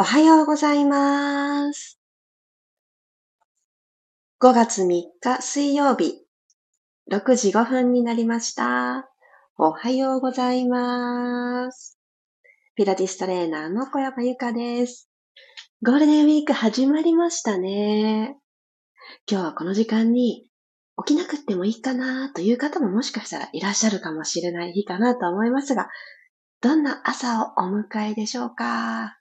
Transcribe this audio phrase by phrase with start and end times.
[0.00, 1.98] おはようございます。
[4.40, 6.24] 5月3日水曜日、
[7.10, 9.10] 6時5分になりました。
[9.56, 11.98] おはようございます。
[12.76, 15.10] ピラティストレーナーの小山由かです。
[15.82, 18.36] ゴールデンウィーク始まりましたね。
[19.28, 20.48] 今日はこの時間に
[21.04, 25.88] 起きなくってもいいかなという方ももしかしたらいらっしゃるかもしれない日かなと思いますが、
[26.60, 29.17] どんな朝をお迎えでしょうか？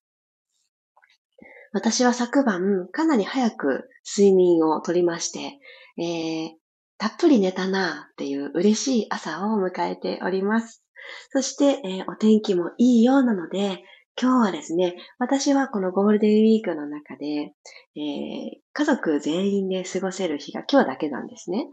[1.77, 5.59] 私は昨晩かなり早く睡眠をとりまして、
[6.01, 6.49] えー、
[6.97, 10.83] たっぷり寝たなっていう嬉しい朝を迎えております。
[11.29, 13.83] そして、えー、お天気もいいようなので、
[14.19, 17.53] 今日はですね、私はこのゴールデンウィークの中で、
[17.95, 21.67] えー、家族全員で過ごせる日が今日だけなんですね。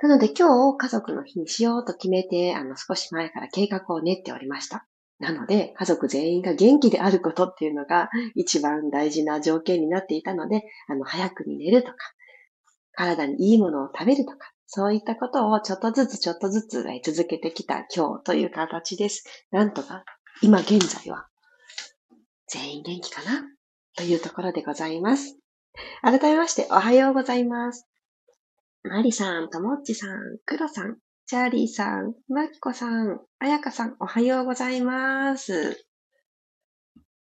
[0.00, 4.86] なので今日を家族の日にしようと決めて、あの少し前から計画を練っておりました。
[5.18, 11.96] なので、家族全員が元気であることっていうのが一番大事な条件になっていたので、あの、早くに寝るとか、
[12.92, 19.24] 体にいいものを食べるとか、そういったことをちょっとずつちょっとずつ続けてきた今日という形です。
[19.50, 20.04] なんとか、
[20.42, 21.28] 今現在は、
[22.48, 23.42] 全員元気かな？
[23.96, 25.38] というところでございます。
[26.02, 27.86] 改めまして、おはようございます。
[28.82, 35.70] マリさん、ともっちさん、クロさん、チャーリーさん、マキコさん、あやかさん、おはようございます。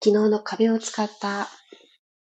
[0.04, 1.48] 昨日の壁を使った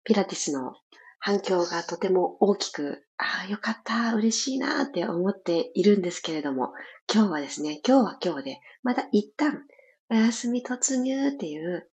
[0.03, 0.75] ピラティスの
[1.17, 6.71] 反響がとても大きく、ああ、よかった、嬉しいなって思っているんですけれども、
[7.11, 9.63] 今日はですね、今日は今日で、また一旦
[10.11, 11.89] お休み突入っていう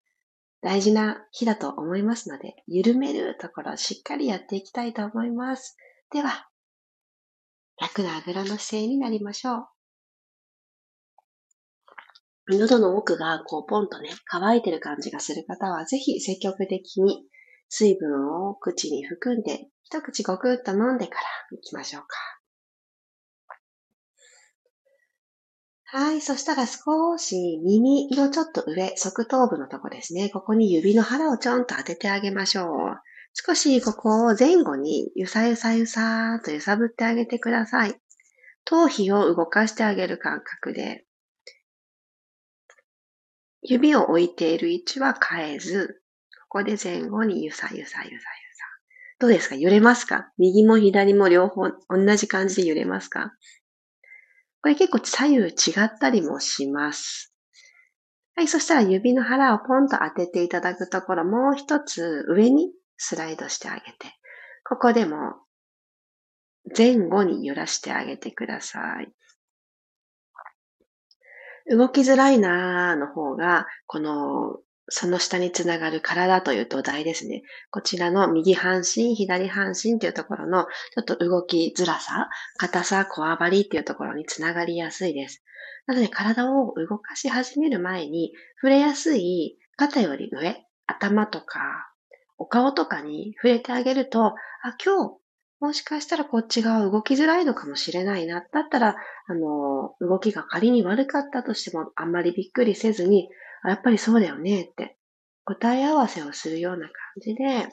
[0.63, 5.77] 大事な日だと思いますので、緩めるところしっかりやっていきたいと思います。
[6.11, 6.50] では、
[7.81, 9.67] 楽なあぐらの姿勢になりましょう。
[12.59, 17.25] 喉の奥がこうポンとね、乾いてる感じがする方は、ぜひ積極的に
[17.69, 21.21] 水分を口に含んで、一口ごくっと飲んでから
[21.53, 22.09] 行きましょうか。
[25.85, 26.21] はい。
[26.21, 30.29] そしたら少し耳のちょっと上、側頭部のとこですね。
[30.29, 32.69] ここに指の腹をちょんと当ててあげましょう。
[33.33, 37.95] 少しここを前後にゆさゆさゆさーと揺さぶってあげてください。
[38.65, 41.05] 頭皮を動かしてあげる感覚で、
[43.63, 46.03] 指を置いている位置は変えず、
[46.49, 48.21] ここで前後にゆさゆさゆさゆさ。
[49.19, 49.55] どうですか？
[49.55, 50.31] 揺れますか？
[50.37, 53.33] 右も左も両方同じ感じで揺れますか？
[54.63, 55.51] これ結構左右違
[55.85, 57.33] ったりもします。
[58.35, 64.15] はい、そしたら指の腹をポンと当てていただくところ、もう一つ上にスライドしてあげて、
[64.63, 65.17] ここでも
[66.77, 69.09] 前後に揺らしてあげてください。
[71.75, 74.59] 動きづらいなーの方が、この、
[74.91, 77.43] その下につながる体という土台ですね。
[77.71, 82.29] こちらの右半身、左半身というところの、ちょっと動きづらさ、
[82.59, 85.43] 硬さ、こわばりっていうところにつながりやすいです。
[85.87, 91.90] なので体を動かし始める前に、触れやすい肩より上、頭とか
[92.41, 94.35] お顔とかに触れてあげると、あ、
[94.83, 95.17] 今日、
[95.61, 98.41] もしかしたらこっち側動きづらいのかもしれないな。
[98.41, 98.97] だったら、
[99.27, 103.29] あの、動きが仮に悪かったとしても、あんまりびっくりせずに、
[103.69, 104.97] やっぱりそうだよねって
[105.45, 107.69] 答え合わせをするような感じで、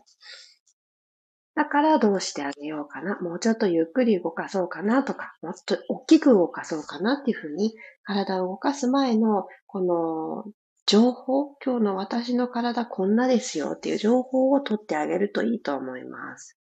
[1.56, 3.18] だからどうしてあげようかな。
[3.22, 7.74] もうちょっとゆっくり動かそうかなとか、もっと大きく動かそうかなっていうふうに、
[8.04, 10.52] 体を動かす前の、この
[10.88, 16.58] 情報、今日の私の体こんなですよっていう情報を取ってあげるといいと思います。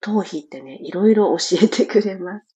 [0.00, 2.46] 頭皮ってね、いろいろ教えてくれます。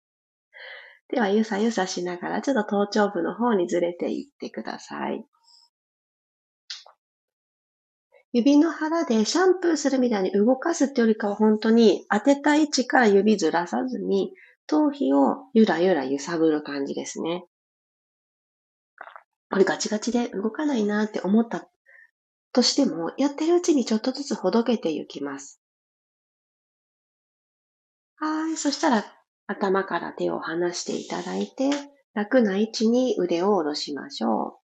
[1.13, 5.23] では、ゆさゆさしながら、ちょっと頭頂部の方にずれていってください。
[8.33, 14.33] 指の腹でシャンプーするみたいに動かすってよりかは本当に当てた位置から指ずらさずに
[14.67, 17.45] 頭皮をゆらゆら揺さぶる感じですね。
[19.51, 21.69] これガチガチで動かないなって思った
[22.53, 25.61] としても、やってるうちにちょっとずつほどけていきます。
[28.17, 28.57] はい。
[28.57, 29.05] そしたら、
[29.47, 31.71] 頭から手を離していただいて、
[32.15, 34.67] 楽な位置に腕を下ろしましょう。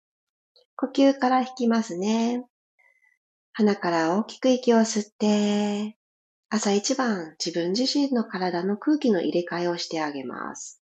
[0.76, 2.44] 呼吸から引きますね。
[3.54, 5.96] 鼻から大きく息を吸って、
[6.50, 10.82] 朝一番自分自身の体の空気の入れ替えをしてあげます。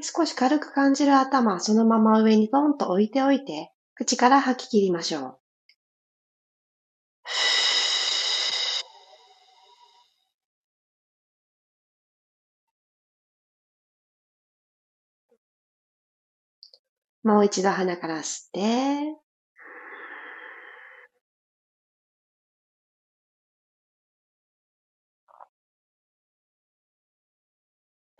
[0.00, 5.38] 少し軽く感じる頭、そのまま上にポンと置いておいて、口から吐き切りましょ
[17.24, 17.28] う。
[17.28, 19.21] もう一度鼻から吸って、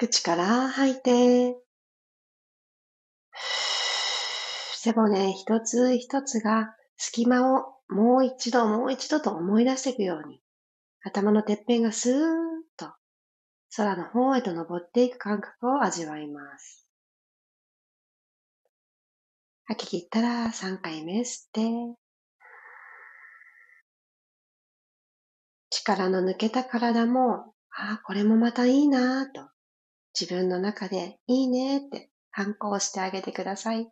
[0.02, 1.56] 口から吐いて、
[4.74, 10.40] 背骨一つ一つが隙間をもう一度もう一度と思い出していくように、
[11.04, 12.18] 頭のてっぺんがスーッ
[12.76, 12.92] と
[13.76, 16.88] 空の方へと登っていく感覚を味わいます。
[19.66, 21.60] 吐き切ったら3回目吸って、
[25.70, 29.51] 力の抜けた体も、ああ、これもまたいいなぁと、
[30.18, 33.90] 自分の中でいいねって反抗してあげてください。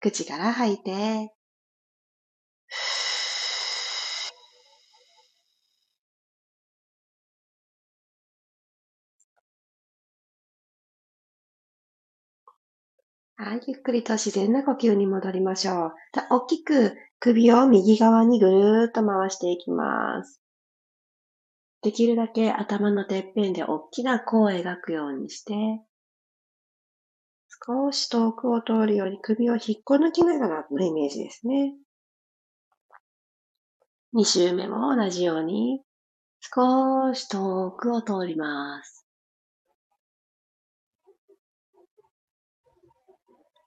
[0.00, 1.32] 口から吐いて、
[13.36, 15.92] はい、ゆっくりと自然な呼吸に戻りましょう。
[16.30, 20.43] 大きく首を右側にぐるーっと回していきます。
[21.84, 25.52] できるだけ頭のてっぺんで大きな弧を描くようにして、
[27.66, 31.74] 少し遠くを通るように首を引っこ抜きながらのイメージですね。
[34.14, 35.82] 2周目も同じように
[36.40, 39.06] 少し遠くを通ります。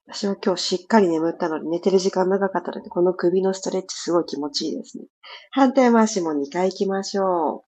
[0.07, 5.05] 私は今日しっかり眠ったので、寝てる時間長かったので、この首のストレッチすごい気持ちいいですね。
[5.51, 7.66] 反対回しも2回行きましょう。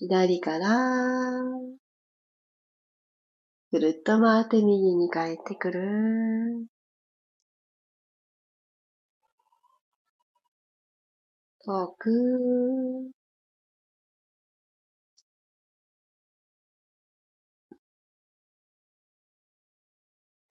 [0.00, 1.42] 左から、
[3.70, 6.66] ぐるっと回って右に帰ってくる。
[11.66, 12.10] 遠く、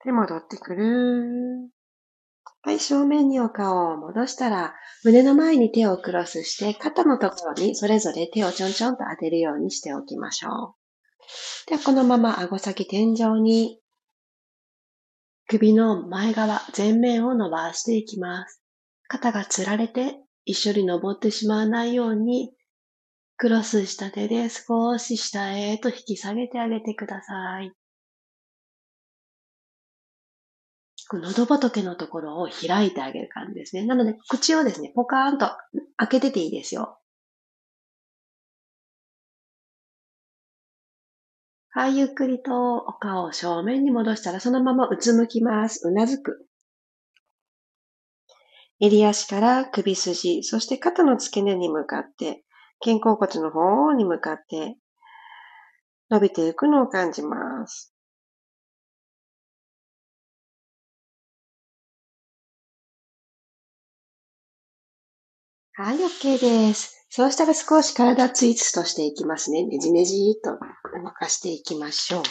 [0.04, 1.70] で、戻ってくる。
[2.62, 10.76] はい、正面にお顔を戻したら、胸の前に手をクロスして、肩のところにそれぞれ手をちょんちょんと当てるようにしておきましょ
[11.66, 11.70] う。
[11.70, 13.80] では、このまま顎先天井に、
[15.48, 18.62] 首の前側、前面を伸ばしていきます。
[19.08, 22.52] 肩がつられて一緒に登ってしまわないように、
[23.36, 27.72] クロスした手で少し下へと引き下げてあげてください。
[31.18, 33.84] 喉仏のところを開いてあげる感じですね。
[33.84, 35.50] なので、口をですね、ポカーンと
[35.96, 36.98] 開けてていいですよ。
[41.70, 45.86] はい、ゆっくりとお顔を正面に戻したら、そのままうつむきます。
[45.86, 46.46] うなずく。
[48.80, 52.44] 襟足から首筋、そして肩の付け根に向かって、
[52.80, 54.76] 肩甲骨の方に向かって
[56.10, 57.89] 伸びていくのを感じます。
[65.82, 67.06] はい、OK です。
[67.08, 69.64] そうしたら少し体ツイストしていきますね。
[69.64, 70.50] ねじねじっと
[71.02, 72.22] 動かしていきましょう。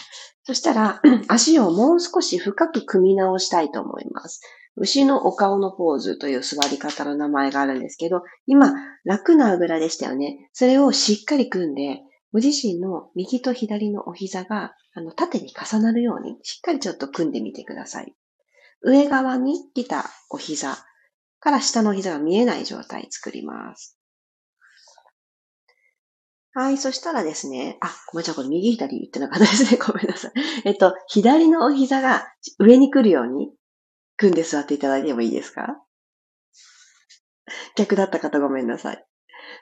[0.43, 4.41] そしたら、 足をもう少し深く組み直したいと思います。
[4.75, 8.71] 牛のお顔のポーズという座り方の名前があるんですけど、今、
[9.03, 10.47] 楽なあぐらでしたよね。
[10.53, 18.13] それをしっかり組んで、ご自身の右と左のお膝があの縦に重なるように、しっかりちょっと組んでみてください。
[18.83, 20.85] 上側に来たお膝、
[21.39, 23.97] から下の膝が見えない状態作ります。
[26.53, 29.77] はい、そしたらですね、あ、ごめんなさい、これ右左言ってなかったですね。
[29.77, 30.31] ごめんなさい。
[30.65, 32.27] えっと、左のお膝が
[32.57, 33.51] 上に来るように
[34.17, 35.77] 組んで座っていただいてもいいですか？
[37.75, 39.05] 逆だった方ごめんなさい。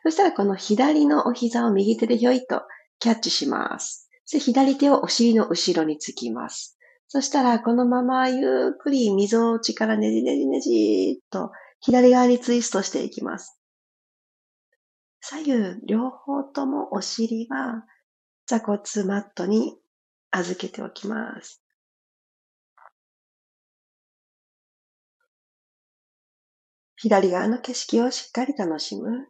[0.03, 2.63] そしたらこの左のお膝を右手でひょいと
[2.99, 4.09] キャッチします。
[4.25, 6.77] 左手をお尻の後ろにつきます。
[7.09, 13.59] そしたらこのままゆっくり溝落ちからねじねじねじっと左側にツイストしていきます。
[15.21, 17.85] 左右両方ともお尻は
[18.45, 19.77] 座骨マットに
[20.31, 21.61] 預けておきます。
[26.95, 29.27] 左側の景色をしっかり楽しむ。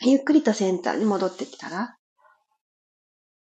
[0.00, 1.96] ゆっくりとセンターに戻ってきたら、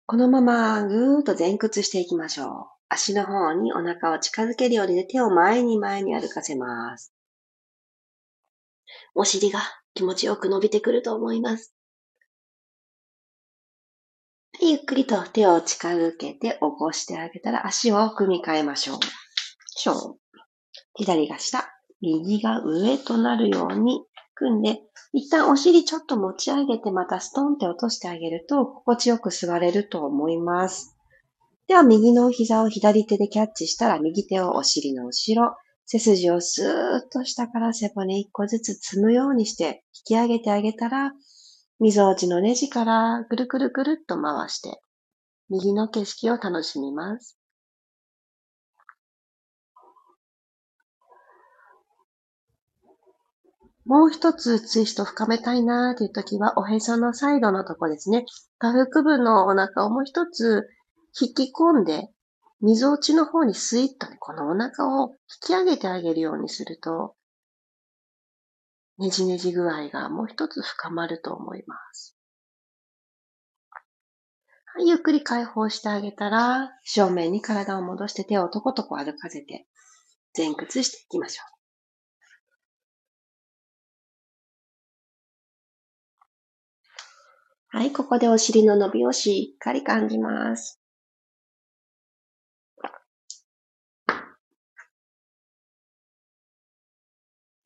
[0.07, 2.76] このままぐーっと前屈していきましょう。
[2.89, 7.13] 足の方にお腹を近づけるように手を前に前に歩かせます。
[9.15, 9.61] お尻が
[9.95, 11.75] 気持ちよく伸びてくると思います。
[14.61, 18.99] ゆっくりと手を近づけて起こしてあげたら足を組み替えましょう。
[19.77, 20.19] しょ。
[20.95, 21.69] 左が下、
[22.01, 24.81] 右が上となるように組んで、
[25.13, 30.96] 一旦お尻ちょっと持ち上げてまたストンって落としてあげると心地よく座れると思います。
[31.69, 41.13] では、右の膝を左手でキャッチしたら、右手をお尻の後ろ、背筋をスーッと下から背骨一個ずつ積むようにして引き上げてあげたら、
[41.81, 44.81] 溝落ちのネジからぐるぐるぐるっと回して、
[45.49, 47.37] 右の景色を楽しみます。
[53.85, 58.25] もう一つツイスト深めたいなーという時は、おへそのサイドのとこですね。
[58.59, 60.69] 下腹部のお腹をもう一つ
[61.19, 62.11] 引き込んで、
[62.61, 65.17] 溝落ちの方にスイッとね、このお腹を引
[65.49, 67.15] き上げてあげるようにすると、
[68.99, 72.17] ねじねじ具合がもう一つ深まると思います。
[74.77, 79.67] はい、ゆっくり解放してあげたら、正面に体を戻して手をとことこ歩かせて、
[80.37, 81.43] 前屈していきましょ
[87.73, 87.79] う。
[87.79, 90.81] はい、ここでお尻の伸びをしっかり感じます。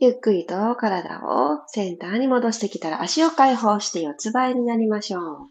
[0.03, 5.51] ゆっくりと体をセンターに戻してきたら足を解放して四つ倍になりましょう。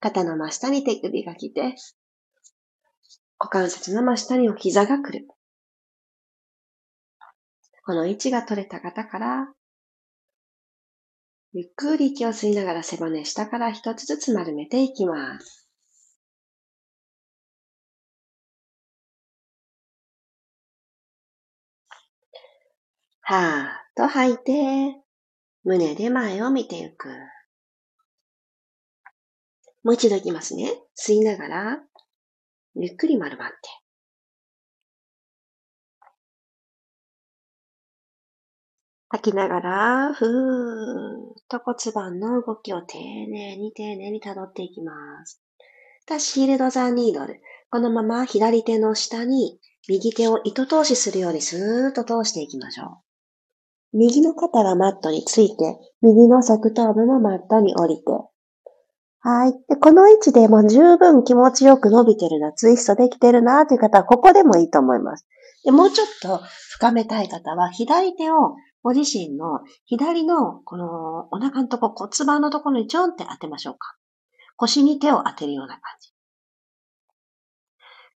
[0.00, 1.74] 肩の真下に手首が来て、
[3.38, 5.26] 股関節の真下にお膝が来る。
[7.86, 9.48] この位置が取れた方から、
[11.54, 15.59] ゆっくり息を吸いながら背骨下から一つずつ丸めていきます。
[23.30, 24.96] はーっと吐いて、
[25.62, 27.10] 胸で前を見ていく。
[29.84, 30.72] もう一度いきますね。
[30.98, 31.78] 吸いながら、
[32.74, 33.56] ゆっくり丸まって。
[39.10, 45.40] 吐きながら、ふーっと骨盤の動きを丁寧に丁寧に辿っていきます。
[46.18, 47.40] シールドザニードル。
[47.70, 53.09] このまま左手の下に右手を糸通しするようにスーッと通していきましょう。
[53.92, 58.02] 右の肩がマットについて、右の側頭部もマットに降りて。
[59.22, 59.52] はい。
[59.68, 65.26] で、この位置でも十分気持ちよく伸びてるな、ツイストできてるなという方は、ここでもいいと思います。
[65.64, 73.96] で、もうちょっと深めたい方は、左手をご自身の左のこのお腹のとこ骨盤のところにちょんって当てましょうか。
[74.56, 76.12] 腰に手を当てるような感じ。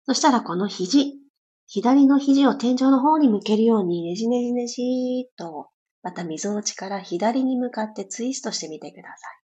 [0.06, 1.23] そしたらこの肘、
[1.68, 5.70] 左の肘を天井の方に向けるようにねじねじねじーっと、
[6.04, 9.44] また溝落ちから左に向かってツイストしてみてください。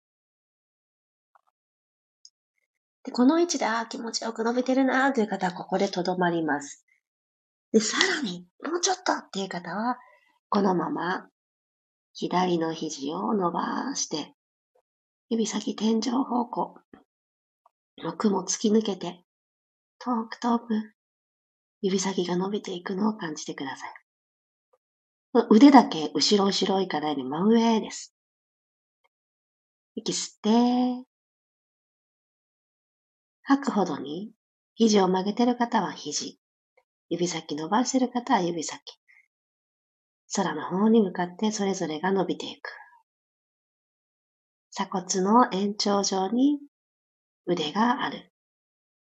[3.04, 6.86] で、この位置で、ああ、気持ちよく伸びてるなーという方はここでとどまります。
[7.72, 9.98] で、さらに、もうちょっとっていう方は、
[10.50, 11.30] このまま
[12.14, 14.36] 左の肘を伸ばして、
[15.30, 16.76] 指先天井方向、
[18.18, 19.24] 雲突き抜けて、
[20.00, 20.94] 遠く遠く、
[21.82, 23.94] 指先が伸びていくのを感じてください。
[25.50, 28.14] 腕だけ後ろ後ろいからより真上です。
[29.96, 31.08] 息吸って、
[33.44, 34.32] 吐くほどに、
[34.76, 36.40] 肘を曲げてる方は肘、
[37.10, 38.80] 指先伸ばしてる方は指先、
[40.36, 42.70] 空の方に向かってそれぞれが伸びていく。
[44.72, 46.60] 鎖骨の延長上に
[47.46, 48.32] 腕がある。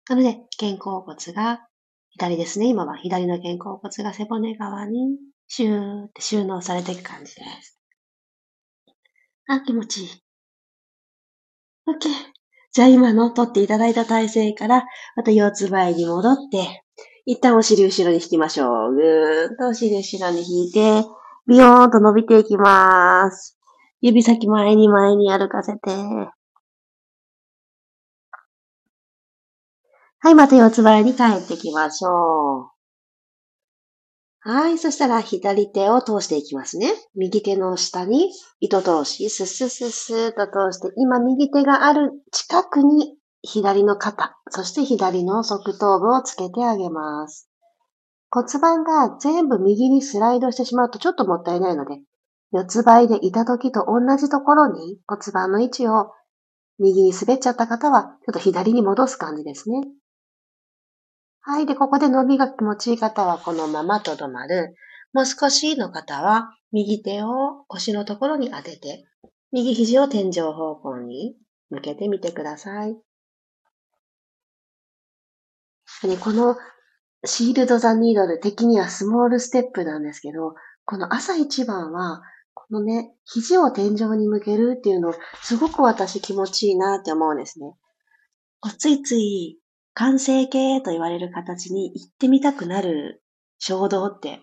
[0.09, 1.67] なので、肩甲骨が
[2.21, 2.67] 左ですね。
[2.67, 5.17] 今は左の肩甲骨が背骨側に
[5.49, 7.81] シューって収納されていく感じです。
[9.49, 10.09] あ、気持ちいい。
[11.89, 12.11] OK。
[12.73, 14.85] じゃあ今の取っていただいた体勢から、
[15.17, 16.83] また四つ倍に戻って、
[17.25, 18.95] 一旦お尻後ろに引きましょう。
[18.95, 21.03] ぐーっとお尻後ろに引いて、
[21.49, 23.59] ビヨーンと伸びていきます。
[24.03, 25.91] 指先前に前に歩かせて。
[30.23, 32.81] はい、また四つ倍に帰ってきましょう。
[34.43, 36.93] はい、そしたら左手を通していきますね。
[37.15, 47.49] 右手の下に糸通し、スッスッスッスーと通して、今右手がある近くに左の肩、そして左の側頭部をつけてあげます。
[48.31, 51.99] 骨盤が全部右にスライドしてしまうとちょっともったいないので、
[52.53, 56.13] 四つ倍でいた時と同じところに骨盤の位置を
[56.79, 59.81] 右に滑っちゃった方は、ちょっと左に戻す感じですね。
[61.43, 61.67] はい。
[61.67, 64.75] で、ここで伸びが気持ちいい方はこのままとどまる。
[65.13, 69.07] もう少しの方は、右手を腰のところに当てて、
[69.53, 71.37] 右肘を天井方向に
[71.71, 72.97] 向けてみてください。
[76.21, 76.57] この
[77.25, 80.55] シールド・ザ・ニードル的にはスモールステップなんですけど、
[80.85, 82.23] この朝一番は、
[82.55, 87.75] このね、肘を天井に向けるっていうの、すごく私気持ちいいなって思うんですね。
[88.79, 89.60] ついつい
[90.01, 93.23] 完成形と言われる形に行ってみたくなる
[93.59, 94.41] 衝動って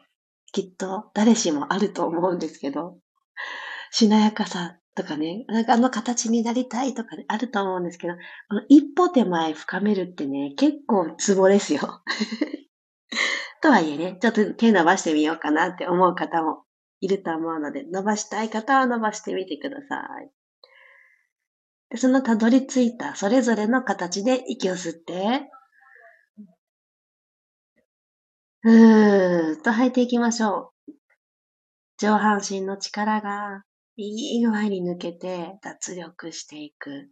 [0.51, 2.99] きっと誰しもあると思うんですけど、
[3.89, 12.03] しなやかさとかね、なんかあの形になりたいとかあると思うんですけど、この一歩手前深めるってね、結構ツボですよ。
[13.63, 16.65] とはいえね、ちょっと手伸ばしてみようかなって思う方も
[16.99, 20.29] いると思うので、伸ばしたい方は伸ばしてみてください。
[21.89, 25.49] でそのたどり着いたそれぞれの形で息を吸って、
[28.61, 30.91] ふーっと吐いていきましょう。
[31.97, 33.63] 上半身の力が
[33.95, 37.09] いい具合に抜けて脱力していく。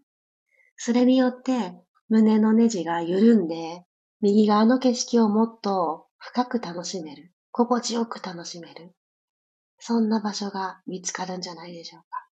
[0.77, 1.73] それによって
[2.09, 3.83] 胸のネジが緩んで、
[4.21, 7.31] 右側の景色をもっと深く楽しめる。
[7.51, 8.93] 心地よく楽しめる。
[9.79, 12.24] そんな場所が見つかるんじゃないでしょうか。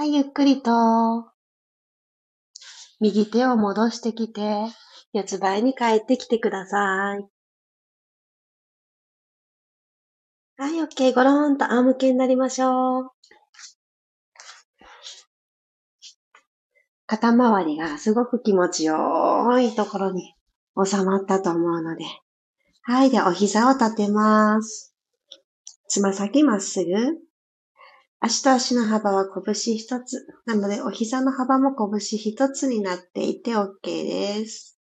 [0.00, 0.70] はい、ゆっくりと、
[3.00, 4.64] 右手を戻してきて、
[5.12, 7.28] 四つ倍に帰ってきてください。
[10.56, 11.14] はい、OK。
[11.14, 13.10] ゴローンと仰向けになりましょう。
[17.06, 20.34] 肩周りがすごく気持ちよいところに
[20.82, 22.06] 収まったと思うので。
[22.84, 23.10] はい。
[23.10, 24.94] で、お膝を立てます。
[25.88, 27.29] つま先まっすぐ。
[28.22, 30.26] 足と足の幅は拳一つ。
[30.44, 34.78] なので、お膝の幅も拳一つになっていて OK です。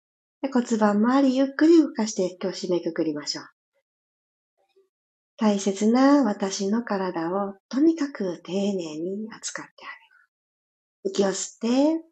[0.44, 3.46] で骨盤周りゆっくり動かして今日締めくくりましょう。
[5.38, 11.16] 大切な私の体をとにかく丁寧に扱ってあげる。
[11.16, 12.04] 息を吸って、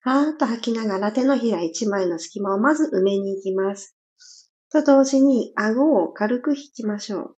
[0.00, 3.96] はーっと吐きながら手のひら一枚の隙間をまず埋めに行きます。
[4.70, 7.37] と同時に顎を軽く引きましょう。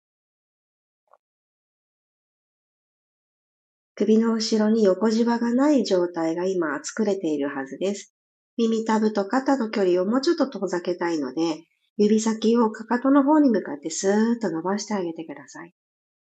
[4.01, 8.15] 首の後ろに横じわがない状態が今作れているはずです。
[8.57, 11.65] 耳たぶと肩の距離をもうちょっと遠ざけたいので、
[11.99, 15.75] 指先をかかとの方に向かってスーッと伸ばしてあげてください。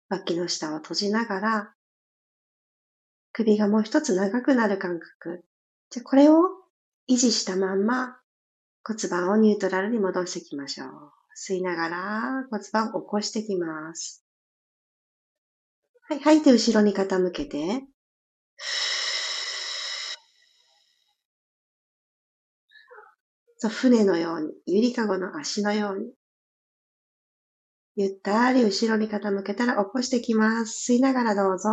[0.10, 1.74] 脇の下を閉じながら、
[3.32, 5.46] 首がもう一つ長くなる感覚。
[5.92, 6.42] じゃこれを
[7.10, 8.18] 維持したまんま
[8.86, 10.90] 骨盤をニュートラルに戻していきましょう。
[11.40, 14.21] 吸いながら骨盤を起こしていきます。
[16.12, 17.86] はい、吐いて後ろに傾けて。
[23.60, 26.12] そう、船のように、ゆりかごの足のように。
[27.96, 30.92] ゆったり後ろに傾けたら起こしてきます。
[30.92, 31.70] 吸いながらどうぞ。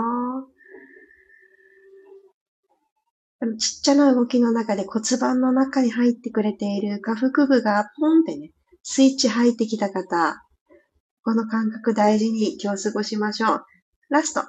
[3.58, 8.52] ちっちゃな動きの中で骨盤の中に入ってくれている下腹部がポンってね、
[8.84, 10.40] スイッチ入ってきた方、
[11.24, 13.64] この感覚大事に今日過ごしましょう。
[14.10, 14.42] ラスト。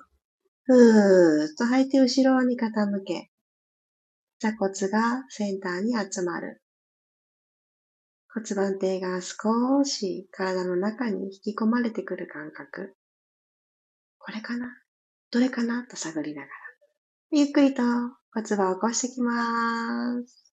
[0.63, 3.29] ふーっと吐いて後ろに傾け、
[4.39, 6.61] 座骨がセンターに集まる。
[8.33, 12.95] 骨盤底が少し体の中に引き込まれてくる感覚。
[14.17, 14.67] これかな？
[15.31, 15.85] どれかな？
[15.87, 16.53] と探りながら。
[17.31, 17.83] ゆっくりと
[18.31, 20.53] 骨盤を起こしてきます。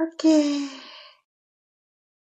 [0.00, 0.97] OK。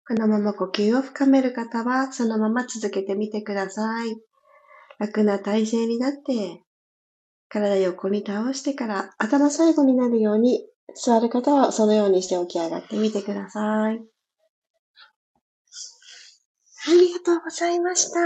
[0.06, 4.16] このまま呼吸を深める方はそのまま続けてみてください。
[4.98, 6.60] 楽な体勢になって、
[7.48, 14.00] 体横に倒してから頭最後になるように座る方はそのようにして起き上がってみてください。
[16.86, 18.20] ありがとうございました。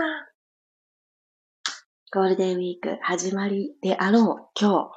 [2.13, 4.91] ゴールデンウィーク始まりであろう今日。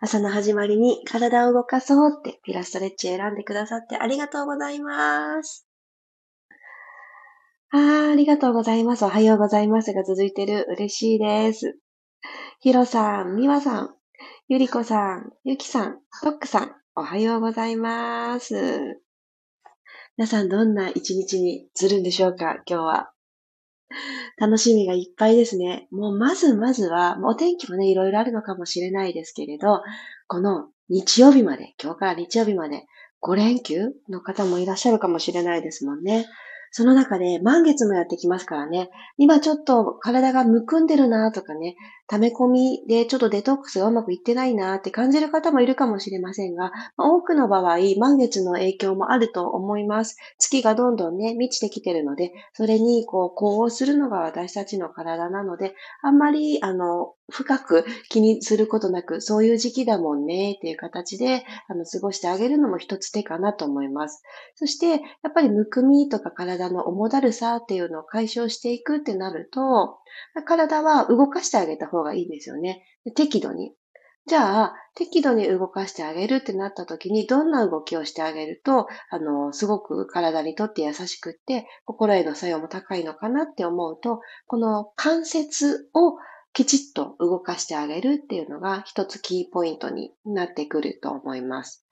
[0.00, 5.65] 朝の始まりに体を動かそうってピラストレッチ選んでくださってありがとうございます。
[7.72, 9.04] ああありがとうございます。
[9.04, 10.66] おはようございますが続いてる。
[10.68, 11.76] 嬉しいです。
[12.60, 13.94] ヒロさん、ミワさん、
[14.48, 19.00] ゆりこさん、ゆきさん、トックさん、おはようございます。
[20.16, 23.10] 皆さんどんな一日にするんでしょうか今日は。
[24.38, 25.88] 楽しみがいっぱいですね。
[25.90, 29.82] もうまずまずは、お天気もね、いろいろあるのかもしれないですけれど、
[30.28, 32.86] この日曜日まで、今日から日曜日まで
[33.22, 36.26] 5連休の方もいらっしゃるかもしれないですもんね。
[36.76, 41.74] その中で満月もやってきますからね、今ちょっと体がむくんでるなとかね、
[42.06, 50.16] 溜め込みでちょっとデトックスがうまくいってないなって感じる方もいるかもしれませんが、多くの場合、満月の影響もあると思います。
[50.38, 64.22] 月がどんどんね、満ちてきてるので、それにこう、呼応するのが私たちの体なので、あんまり、あの、深く気にすることなく、そういう時期だもんねっていう形で、あの、過ごしてあげるのも一つ手かなと思います。
[64.54, 69.98] そして、やっぱりむくみとか体体の重だるさっていうのを解消していくってなると、
[70.44, 72.82] 体は動かしてあげた方がいいんですよね。
[73.14, 73.72] 適度に。
[74.26, 86.16] じゃあ、適度に動かしてあげるってなった時に、どんな動きをしてあげると、あの、すごく体にとって優しくって、心への作用も高いのかなって思うと、この関節を
[86.52, 91.85] きちっと動かしてあげるっていうのが一つキーポイントになってくると思います。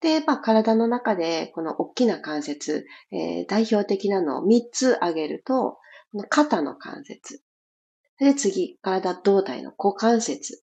[0.00, 5.78] で、まあ、体の中でこの大きな関節、えー、代表的なのを3つ挙げると、
[6.28, 7.42] 肩の関節。
[8.18, 10.62] で、次、体胴体の股関節。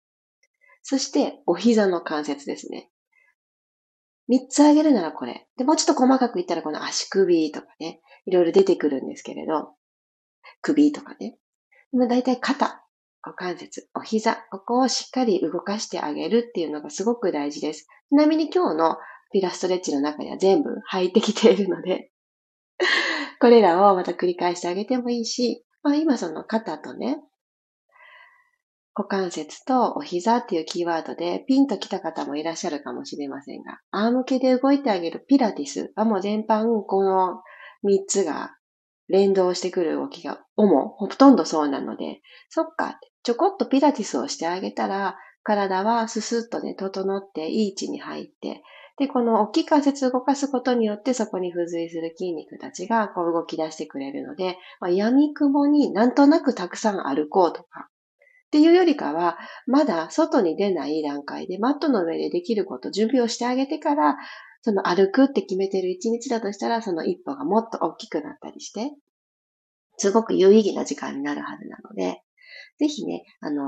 [0.84, 2.90] そして、お膝の関節ですね。
[4.28, 5.48] 三つ挙げるならこれ。
[5.58, 9.74] で、もうちょっと細かく言ったらこの足首とかね、いろいろ出てくるんですけれど、
[10.62, 11.38] 首とかね。
[11.92, 12.84] でも大体肩、
[13.24, 17.88] 股関節、お膝、ここをしっかり動かしてあげるっていうのがすごく大事です。
[18.10, 18.98] ちなみに今日の
[19.32, 22.12] ピラストレッチの中には全部入ってきているので
[23.40, 27.18] これらをまた繰り返してあげてもいいし、まあ今その肩とね、
[28.96, 37.44] 股関節とお膝っていうキーワードでピンと来た方もいらっしゃるかもしれませんが、仰向けで動いてあげるピラティスはもう全般この
[37.88, 38.56] 3つが
[39.08, 48.64] 連動してくる動きが主、ほとんどそうなので、そっか、ちょこっとピラティスをしてあげたら、体はススッとね、整っていい位置に入って、
[48.98, 57.90] で、この大きい関節を動かすことによって、そこに付随する筋肉たちがこう動き出してくれるので、まあ、闇雲になんとなくたくさん歩こうとか、
[58.48, 64.18] っていうよりかは、まだ外に出ない段階でマットの上でできること、準備をしてあげてから、
[64.62, 68.92] その歩くって決めてる一日だとしたら、その一歩がもっと大きくなったりして、
[69.98, 72.22] すごく有意義な時間になるはずなので、
[72.80, 73.68] ぜひね、あのー、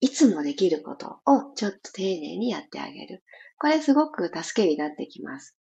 [0.00, 3.22] いつもできることをちょっと丁寧にやってあげる。
[3.58, 5.56] これすごく助けになってきます。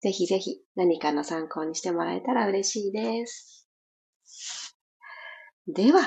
[0.00, 3.68] ぜひぜひ何かの参考にしてもらえたら嬉しいです。
[5.66, 6.00] では、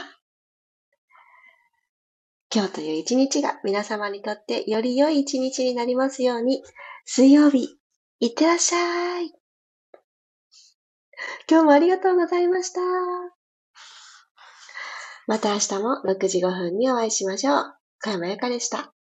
[2.54, 6.64] 今日という一日が皆様にとってより良い一日になりますように、
[7.04, 7.78] 水曜日、
[8.20, 9.34] いってらっしゃい。
[11.50, 13.35] 今日もありがとうございました。
[15.28, 17.74] また明日も6時5分にお会いしましょう。
[18.04, 18.94] 小山由かでした。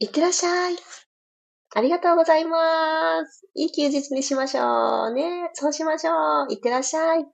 [0.00, 0.76] いってらっしゃい。
[1.74, 3.46] ありがとうございます。
[3.54, 5.50] いい休日にしましょうね。
[5.54, 6.12] そうしましょ
[6.48, 6.52] う。
[6.52, 7.26] いってらっしゃい。